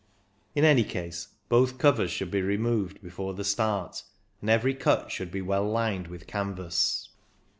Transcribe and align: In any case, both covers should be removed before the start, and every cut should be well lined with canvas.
In 0.55 0.65
any 0.65 0.83
case, 0.83 1.27
both 1.47 1.77
covers 1.77 2.09
should 2.09 2.31
be 2.31 2.41
removed 2.41 3.03
before 3.03 3.35
the 3.35 3.43
start, 3.43 4.01
and 4.41 4.49
every 4.49 4.73
cut 4.73 5.11
should 5.11 5.29
be 5.29 5.43
well 5.43 5.69
lined 5.69 6.07
with 6.07 6.25
canvas. 6.25 7.09